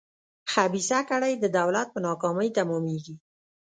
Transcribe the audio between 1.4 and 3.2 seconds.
دولت په ناکامۍ تمامېږي.